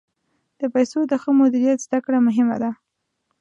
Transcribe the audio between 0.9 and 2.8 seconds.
د ښه مدیریت زده کړه مهمه ده.